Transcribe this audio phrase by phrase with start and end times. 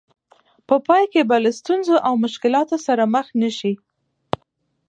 [0.67, 3.73] په پای کې به له ستونزو او مشکلاتو سره مخ نه شئ.